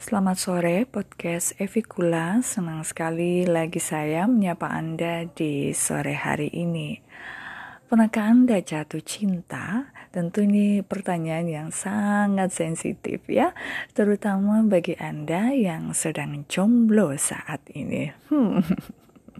[0.00, 2.40] Selamat sore podcast Evikula.
[2.40, 6.96] Senang sekali lagi saya menyapa Anda di sore hari ini.
[7.84, 9.92] Pernahkah Anda jatuh cinta?
[10.08, 13.52] Tentu ini pertanyaan yang sangat sensitif ya,
[13.92, 18.08] terutama bagi Anda yang sedang jomblo saat ini.
[18.32, 18.64] Hmm.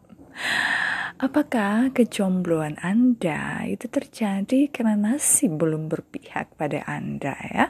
[1.28, 7.66] Apakah kejombloan Anda itu terjadi karena nasib belum berpihak pada Anda ya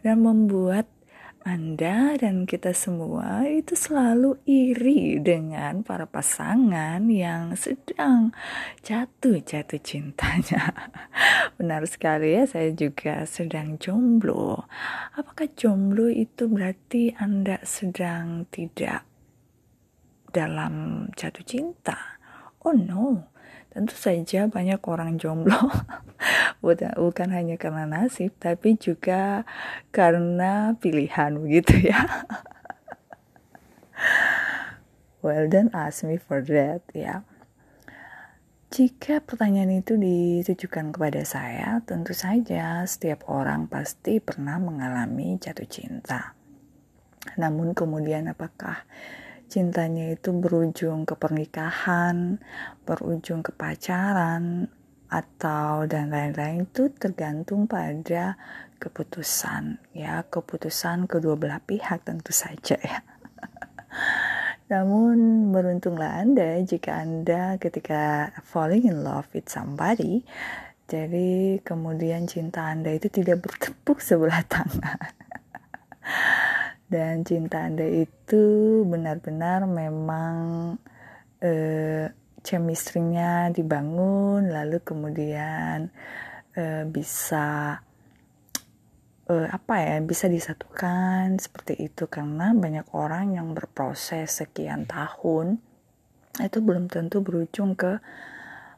[0.00, 0.88] dan membuat
[1.42, 8.30] anda dan kita semua itu selalu iri dengan para pasangan yang sedang
[8.86, 10.70] jatuh-jatuh cintanya.
[11.58, 14.70] Benar sekali ya, saya juga sedang jomblo.
[15.18, 19.02] Apakah jomblo itu berarti Anda sedang tidak
[20.30, 22.22] dalam jatuh cinta?
[22.62, 23.26] Oh no,
[23.74, 25.58] tentu saja banyak orang jomblo
[26.62, 29.42] bukan hanya karena nasib tapi juga
[29.90, 32.00] karena pilihan begitu ya
[35.20, 37.26] well don't ask me for that ya
[38.72, 46.32] jika pertanyaan itu ditujukan kepada saya, tentu saja setiap orang pasti pernah mengalami jatuh cinta.
[47.36, 48.88] Namun kemudian apakah
[49.52, 52.40] cintanya itu berujung ke pernikahan,
[52.88, 54.72] berujung ke pacaran,
[55.12, 58.40] atau dan lain-lain itu tergantung pada
[58.80, 60.24] keputusan ya.
[60.24, 63.04] Keputusan kedua belah pihak tentu saja ya.
[64.72, 70.24] Namun beruntunglah anda jika anda ketika falling in love with somebody
[70.88, 74.96] jadi kemudian cinta anda itu tidak bertepuk sebelah tangan.
[76.92, 78.44] Dan cinta Anda itu
[78.84, 80.36] benar-benar memang
[81.40, 82.12] eh,
[82.42, 85.88] chemistry-nya dibangun lalu kemudian
[86.58, 87.78] eh, bisa
[89.30, 92.10] eh, apa ya bisa disatukan seperti itu.
[92.10, 95.62] Karena banyak orang yang berproses sekian tahun
[96.40, 98.02] itu belum tentu berujung ke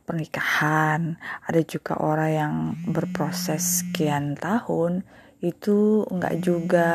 [0.04, 1.16] pernikahan.
[1.48, 2.54] Ada juga orang yang
[2.92, 5.02] berproses sekian tahun
[5.40, 6.88] itu enggak juga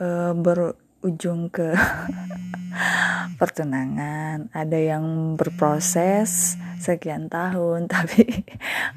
[0.00, 1.72] uh, berujung ke
[3.36, 8.46] pertunangan ada yang berproses sekian tahun tapi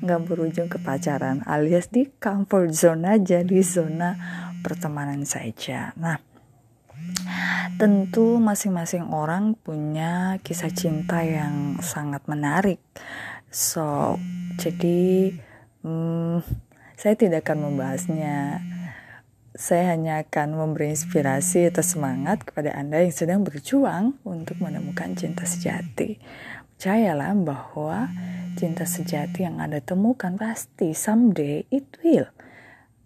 [0.01, 4.13] nggak berujung ke pacaran alias di comfort zone aja di zona
[4.61, 5.93] pertemanan saja.
[5.97, 6.17] Nah
[7.77, 12.81] tentu masing-masing orang punya kisah cinta yang sangat menarik.
[13.53, 14.17] So
[14.57, 15.33] jadi
[15.85, 16.41] hmm,
[16.97, 18.65] saya tidak akan membahasnya
[19.57, 25.49] saya hanya akan memberi inspirasi atau semangat kepada Anda yang sedang berjuang untuk menemukan cinta
[25.49, 26.21] sejati.
[26.77, 28.13] Percayalah bahwa
[28.53, 32.29] cinta sejati yang Anda temukan pasti someday it will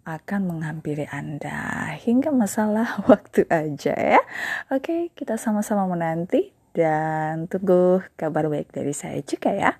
[0.04, 4.20] akan menghampiri Anda hingga masalah waktu aja ya.
[4.68, 9.72] Oke, kita sama-sama menanti dan tunggu kabar baik dari saya juga ya.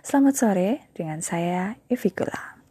[0.00, 2.63] Selamat sore dengan saya Evikula.